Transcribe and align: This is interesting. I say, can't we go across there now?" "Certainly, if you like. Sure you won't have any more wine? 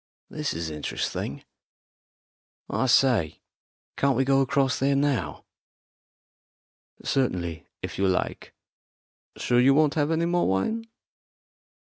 This 0.31 0.55
is 0.55 0.71
interesting. 0.71 1.43
I 2.67 2.87
say, 2.87 3.43
can't 3.97 4.17
we 4.17 4.25
go 4.25 4.41
across 4.41 4.79
there 4.79 4.95
now?" 4.95 5.45
"Certainly, 7.03 7.67
if 7.83 7.99
you 7.99 8.07
like. 8.07 8.55
Sure 9.37 9.59
you 9.59 9.75
won't 9.75 9.93
have 9.93 10.09
any 10.09 10.25
more 10.25 10.47
wine? 10.47 10.87